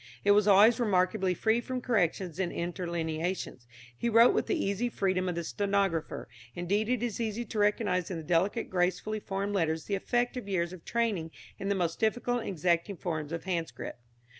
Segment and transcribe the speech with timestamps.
[0.25, 3.67] It was always remarkably free from corrections or interlineations.
[3.95, 8.09] He wrote with the easy freedom of the stenographer; indeed it is easy to recognise
[8.09, 11.29] in the delicate gracefully formed letters the effect of years of training
[11.59, 13.99] in the most difficult and exacting form of handscript.